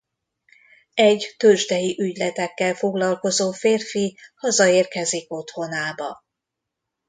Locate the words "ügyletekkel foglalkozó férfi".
1.99-4.17